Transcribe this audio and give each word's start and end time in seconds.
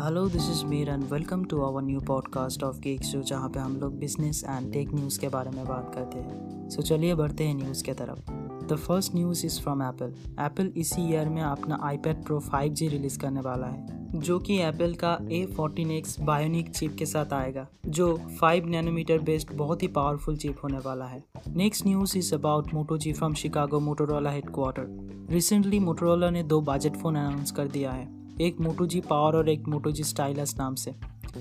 Hello 0.00 0.28
this 0.28 0.50
is 0.50 0.64
Mir 0.64 0.88
and 0.88 1.04
welcome 1.04 1.44
to 1.44 1.60
our 1.62 1.82
new 1.82 2.00
podcast 2.00 2.62
of 2.62 2.78
geek 2.80 3.02
show 3.02 3.22
जहाँ 3.22 3.48
पे 3.48 3.60
हम 3.60 3.76
लोग 3.76 3.98
business 3.98 4.44
and 4.48 4.72
tech 4.72 4.94
news 4.94 5.20
के 5.20 5.28
बारे 5.28 5.50
में 5.50 5.64
बात 5.64 5.94
करते 5.94 6.18
हैं। 6.18 6.70
सो 6.70 6.82
so, 6.82 6.88
चलिए 6.88 7.14
बढ़ते 7.14 7.44
हैं 7.44 7.54
न्यूज़ 7.54 7.84
के 7.84 7.92
तरफ़। 7.92 8.30
The 8.66 8.76
first 8.76 9.14
news 9.14 9.46
is 9.46 9.60
from 9.60 9.82
Apple 9.82 10.14
Apple 10.40 10.72
इसी 10.76 11.02
ईयर 11.10 11.28
में 11.28 11.42
अपना 11.42 11.78
आईपैड 11.82 12.24
प्रो 12.24 12.40
5G 12.40 12.88
रिलीज़ 12.88 13.18
करने 13.18 13.40
वाला 13.40 13.66
है 13.66 14.06
जो 14.14 14.38
कि 14.38 14.58
एप्पल 14.58 14.94
का 14.94 15.18
A 15.30 15.46
fourteen 15.46 15.90
X 15.90 16.20
bionic 16.20 16.70
chip 16.70 16.96
के 16.98 17.06
साथ 17.06 17.32
आएगा 17.32 17.66
जो 17.86 18.20
5 18.42 18.64
नैनोमीटर 18.64 19.18
बेस्ड 19.18 19.52
बहुत 19.52 19.82
ही 19.82 19.88
पावरफुल 19.88 20.36
चिप 20.36 20.56
होने 20.64 20.78
वाला 20.78 21.04
है। 21.04 21.24
Next 21.48 21.86
news 21.86 22.18
is 22.18 22.34
about 22.34 22.74
Moto 22.74 22.98
G 22.98 23.12
from 23.12 23.34
Chicago 23.34 23.80
Motorola 23.80 24.30
headquarter 24.30 25.28
recently 25.30 25.78
Motorola 25.78 26.30
ने 26.30 26.42
दो 26.42 26.60
बजट 26.60 26.96
फ़ोन 26.96 27.16
अनाउंस 27.16 27.50
कर 27.50 27.68
दिया 27.68 27.92
है। 27.92 28.19
एक 28.40 28.60
मोटो 28.60 28.86
जी 28.86 29.00
पावर 29.00 29.36
और 29.36 29.48
एक 29.48 29.66
मोटो 29.68 29.90
जी 29.90 30.04
स्टाइलस 30.04 30.54
नाम 30.58 30.74
से। 30.74 30.94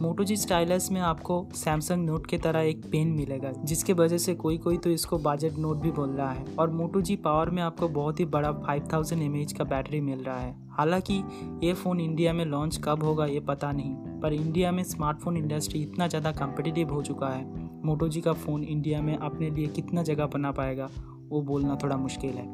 मोटो 0.00 0.24
जी 0.24 0.36
स्टाइलस 0.36 0.90
में 0.92 1.00
आपको 1.00 1.46
सैमसंग 1.54 2.04
नोट 2.06 2.26
की 2.26 2.38
तरह 2.38 2.60
एक 2.60 2.84
पेन 2.86 3.08
मिलेगा, 3.08 3.52
जिसके 3.52 3.92
वजह 3.92 4.18
से 4.18 4.34
कोई 4.34 4.58
कोई 4.58 4.76
तो 4.76 4.90
इसको 4.90 5.18
बजट 5.18 5.58
नोट 5.58 5.76
भी 5.76 5.90
बोल 5.90 6.10
रहा 6.10 6.30
है। 6.32 6.44
और 6.58 6.70
मोटो 6.70 7.00
जी 7.00 7.16
पावर 7.16 7.50
में 7.50 7.62
आपको 7.62 7.88
बहुत 7.88 8.20
ही 8.20 8.24
बड़ा 8.24 8.50
5000 8.50 8.92
थाउज़ेंड 8.92 9.52
का 9.58 9.64
बैटरी 9.64 10.00
मिल 10.00 10.18
रहा 10.18 10.38
है। 10.38 10.54
हालाँकि 10.70 11.22
ये 11.64 11.72
फ़ोन 11.72 12.00
इंडिया 12.00 12.32
में 12.32 12.44
लॉन्च 12.44 12.80
कब 12.84 13.02
होगा 13.02 13.26
ये 13.26 13.40
पता 13.40 13.72
नहीं, 13.72 13.94
पर 14.20 14.32
इंडिया 14.32 14.72
में 14.72 14.84
स्मार्टफ़ोन 14.84 15.36
इंडस्ट्री 15.36 15.82
इतना 15.82 16.08
ज़्यादा 16.08 16.32
कम्पिटिटिव 16.32 16.92
हो 16.92 17.02
चुका 17.02 17.28
है। 17.28 17.44
मोटो 17.84 18.08
जी 18.08 18.20
का 18.20 18.32
फ़ोन 18.32 18.64
इंडिया 18.64 19.02
में 19.02 19.16
अपने 19.16 19.50
लिए 19.50 19.66
कितना 19.66 20.02
जगह 20.02 20.26
बना 20.26 20.52
पाएगा, 20.52 20.90
वो 21.28 21.42
बोलना 21.42 21.78
थोड़ा 21.82 21.96
मुश्किल 21.96 22.30
है। 22.30 22.46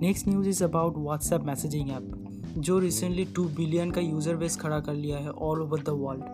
Next 0.00 0.28
news 0.28 0.48
is 0.48 0.64
about 0.64 0.96
WhatsApp 0.96 1.42
messaging 1.42 1.90
app 1.90 2.29
जो 2.58 2.78
रिसेंटली 2.78 3.24
टू 3.24 3.44
बिलियन 3.44 3.90
का 3.90 4.00
यूज़र 4.00 4.36
बेस 4.36 4.56
खड़ा 4.56 4.80
कर 4.80 4.94
लिया 4.94 5.18
है 5.18 5.30
ऑल 5.30 5.62
ओवर 5.62 5.80
द 5.80 5.88
वर्ल्ड 5.88 6.24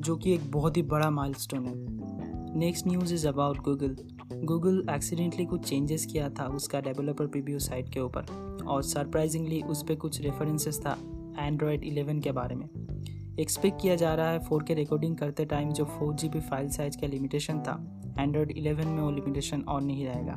जो 0.00 0.16
कि 0.16 0.34
एक 0.34 0.50
बहुत 0.50 0.76
ही 0.76 0.82
बड़ा 0.82 1.10
माइलस्टोन 1.10 1.66
है। 1.66 1.74
Next 2.58 2.86
news 2.86 3.14
is 3.14 3.28
about 3.28 3.58
Google 3.58 3.96
Google 4.44 4.86
accidentally 4.90 5.44
कुछ 5.44 5.68
चेंजेस 5.68 6.06
किया 6.06 6.28
था 6.30 6.46
उसका 6.46 6.80
डेवलपर 6.80 7.26
प्रीव्यू 7.26 7.58
साइट 7.58 7.88
के 7.88 8.00
ऊपर। 8.00 8.26
और 8.66 8.82
सरप्राइजिंगली 8.82 9.62
उस 9.62 9.82
पर 9.82 9.94
कुछ 9.94 10.20
रेफरेंसेस 10.20 10.80
था 10.80 10.96
एंड्रॉयड 11.38 11.84
11 11.84 12.22
के 12.22 12.32
बारे 12.32 12.54
में। 12.54 12.68
एक्सपेक्ट 13.40 13.82
किया 13.82 13.94
जा 13.94 14.14
रहा 14.14 14.30
है 14.30 14.40
4K 14.40 14.74
रिकॉर्डिंग 14.74 15.16
करते 15.16 15.44
टाइम 15.44 15.72
जो 15.72 15.84
फोर 15.84 16.14
जी 16.14 16.28
बी 16.28 16.40
फ़ाइल 16.40 16.68
साइज़ 16.68 16.98
का 16.98 17.06
लिमिटेशन 17.06 17.58
था। 17.58 18.02
एंड्रॉयड 18.18 18.52
11 18.52 18.86
में 18.86 19.02
वो 19.02 19.10
लिमिटेशन 19.10 19.60
और 19.60 19.82
नहीं 19.82 20.06
रहेगा। 20.06 20.36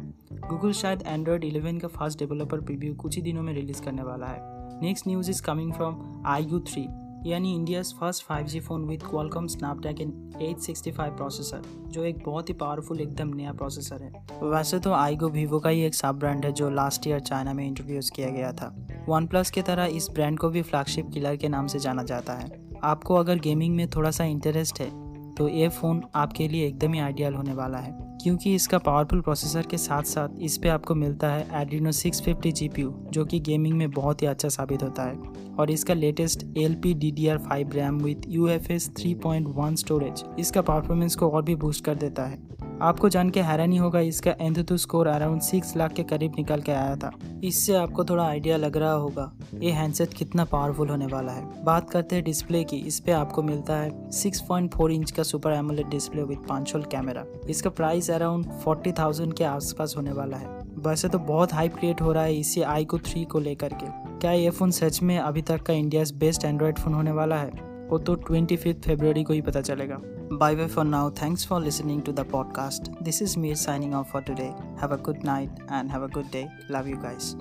गूगल 0.49 0.71
शायद 0.71 1.03
एंड्रॉयड 1.07 1.45
11 1.45 1.79
का 1.79 1.87
फास्ट 1.87 2.19
डेवलपर 2.19 2.61
प्रीव्यू 2.61 2.95
कुछ 2.95 3.15
ही 3.15 3.21
दिनों 3.21 3.43
में 3.43 3.53
रिलीज़ 3.53 3.81
करने 3.81 4.03
वाला 4.03 4.27
है। 4.27 4.58
Is 4.83 5.41
coming 5.41 5.73
from 5.73 6.23
iQOO 6.43 6.59
three 6.59 6.87
यानी 7.25 7.55
India's 7.55 7.93
first 7.95 8.23
5G 8.23 8.59
phone 8.59 8.83
with 8.85 9.03
Qualcomm 9.03 9.47
Snapdragon 9.47 10.11
865 10.43 11.09
processor 11.17 11.61
जो 11.87 12.03
एक 12.03 12.23
बहुत 12.25 12.49
ही 12.49 12.53
पावरफुल 12.53 13.01
एकदम 13.01 13.27
नया 13.27 13.53
प्रोसेसर 13.53 14.03
है। 14.03 14.11
वैसे 14.43 14.79
तो 14.79 14.91
आईगो 14.91 15.29
वीवो 15.29 15.59
का 15.59 15.69
ही 15.69 15.81
एक 15.81 15.93
सब 15.93 16.19
ब्रांड 16.19 16.45
है 16.45 16.51
जो 16.51 16.69
लास्ट 16.69 17.07
ईयर 17.07 17.19
चाइना 17.19 17.53
में 17.53 17.67
इंट्रोड्यूस 17.67 18.09
किया 18.09 18.29
गया 18.29 18.51
था। 18.51 18.87
वन 19.09 19.27
प्लस 19.27 19.51
की 19.51 19.61
तरह 19.61 19.85
इस 19.85 20.09
ब्रांड 20.09 20.39
को 20.39 20.49
भी 20.49 20.61
फ्लैगशिप 20.61 21.09
किलर 21.13 21.35
के 21.35 21.49
नाम 21.49 21.67
से 21.67 21.79
जाना 21.79 22.03
जाता 22.03 22.33
है। 22.33 22.69
आपको 22.83 23.15
अगर 23.15 23.39
गेमिंग 23.39 23.75
में 23.75 23.87
थोड़ा 23.87 24.11
सा 24.11 24.23
इंटरेस्ट 24.23 24.79
है 24.81 24.89
तो 25.35 25.49
ये 25.49 25.69
फ़ोन 25.69 26.03
आपके 26.15 26.47
लिए 26.47 26.67
एकदम 26.67 26.93
ही 26.93 26.99
आइडियल 26.99 27.33
होने 27.33 27.53
वाला 27.53 27.77
है। 27.77 28.08
क्योंकि 28.21 28.53
इसका 28.55 28.77
पावरफुल 28.77 29.21
प्रोसेसर 29.21 29.65
के 29.65 29.77
साथ 29.77 30.03
साथ 30.03 30.29
इस 30.41 30.57
पर 30.57 30.67
आपको 30.67 30.95
मिलता 30.95 31.31
है 31.31 31.61
एड्रीनो 31.61 31.91
650 31.91 32.51
जीपीयू 32.51 32.93
जो 33.11 33.25
कि 33.25 33.39
गेमिंग 33.39 33.77
में 33.77 33.89
बहुत 33.91 34.21
ही 34.21 34.27
अच्छा 34.27 34.49
साबित 34.49 34.83
होता 34.83 35.03
है। 35.03 35.17
और 35.59 35.71
इसका 35.71 35.93
latest 35.93 36.45
L 36.57 36.75
P 36.75 36.93
D 36.93 37.11
D 37.11 37.27
R 37.27 37.37
five 37.37 37.71
RAM 37.73 37.97
with 37.97 38.27
U 38.27 38.47
F 38.47 38.71
S 38.71 38.89
three 38.89 39.13
point 39.15 39.47
one 39.47 39.75
storage 39.75 40.23
इसका 40.39 40.61
परफॉर्मेंस 40.61 41.15
को 41.15 41.29
और 41.29 41.43
भी 41.43 41.55
बूस्ट 41.55 41.85
कर 41.85 41.95
देता 41.95 42.25
है। 42.25 42.68
आपको 42.81 43.09
जान 43.09 43.29
के 43.29 43.41
हैरानी 43.41 43.77
होगा, 43.77 43.99
इसका 43.99 44.31
AnTuTu 44.41 44.77
score 44.77 45.07
around 45.07 45.41
six 45.41 45.75
lakh 45.77 45.93
के 45.93 46.03
करीब 46.03 46.35
निकल 46.37 46.61
के 46.61 46.71
आया 46.71 46.95
था। 46.95 47.11
इससे 47.43 47.75
आपको 47.75 48.05
थोड़ा 48.05 48.23
आइडिया 48.23 48.57
लग 48.57 48.77
रहा 48.77 48.91
होगा, 48.91 49.31
ये 49.53 49.71
हैंडसेट 49.71 50.13
कितना 50.13 50.45
पावरफुल 50.45 50.89
होने 50.89 51.05
वाला 51.05 51.31
है। 51.31 51.63
बात 51.63 51.89
करते 51.89 52.15
हैं 52.15 52.23
डिस्प्ले 52.25 52.63
की, 52.63 52.77
इस 52.77 52.99
पे 52.99 53.11
आपको 53.11 53.43
मिलता 53.43 53.77
है 53.77 54.09
6.4 54.11 54.91
इंच 54.91 55.11
का 55.11 55.23
super 55.23 55.53
AMOLED 55.53 55.87
display 55.87 56.23
with 56.23 56.45
punch hole 56.49 56.83
camera 56.83 57.25
इसका 57.49 57.69
प्राइस 57.69 58.11
अराउंड 58.11 58.51
फोर्टी 58.63 58.91
थाउज़ेंड 58.91 59.33
के 59.33 59.43
आसपास 59.43 59.93
होने 59.97 60.11
वाला 60.11 60.37
है। 60.37 60.57
वैसे 60.79 61.09
तो 61.09 61.19
बहुत 61.19 61.53
हाइप 61.53 61.75
क्रिएट 61.75 62.01
हो 62.01 62.11
रहा 62.11 62.23
है 62.23 62.35
इसी 62.35 62.61
आई 62.63 62.85
को 62.85 62.99
थ्री 62.99 63.25
को 63.25 63.39
लेकर 63.39 63.73
के। 63.73 63.87
क्या 64.19 64.31
ये 64.31 64.49
फ़ोन 64.49 64.71
सच 64.73 65.01
में 65.01 65.17
अभी 65.17 65.41
तक 65.41 65.61
का 65.61 65.73
इंडिया 65.73 66.03
बेस्ट 66.19 66.45
एंड्रॉयड 66.45 66.77
फ़ोन 66.77 66.93
होने 66.93 67.11
वाला 67.11 67.35
है? 67.35 67.68
वो 67.89 67.97
तो 67.97 68.15
ट्वेंटी 68.15 68.57
फिफ्थ 68.57 68.81
फेब्रवरी 68.81 69.23
को 69.23 69.33
ही 69.33 69.41
पता 69.41 69.61
चलेगा। 69.61 69.97
Bye 70.37 70.67
for 70.67 70.85
now 70.85 71.11
thanks 71.11 71.47
for 71.47 71.61
listening 71.61 72.01
to 72.01 72.11
the 72.11 72.19
podcast 72.19 73.03
this 73.03 73.21
is 73.21 73.39
Mir 73.39 73.55
signing 73.55 73.93
off 73.93 74.07
for 74.07 74.21
today 74.21 74.53
have 74.81 74.93
a 74.93 75.01
good 75.01 75.17
night 75.25 75.49
and 75.49 75.89
have 75.89 76.03
a 76.03 76.07
good 76.07 76.25
day 76.31 76.47
love 76.71 76.87
you 76.87 76.97
guys 76.97 77.35